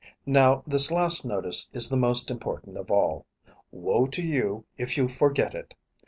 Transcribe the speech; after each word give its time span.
Now 0.25 0.63
this 0.65 0.89
last 0.89 1.25
notice 1.27 1.69
is 1.73 1.87
the 1.89 1.95
most 1.95 2.31
important 2.31 2.75
of 2.75 2.89
all. 2.89 3.27
Woe 3.71 4.07
to 4.07 4.23
you 4.25 4.65
if 4.75 4.97
you 4.97 5.07
forget 5.07 5.53
it! 5.53 5.75